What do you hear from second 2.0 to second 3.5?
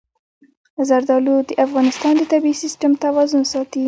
د طبعي سیسټم توازن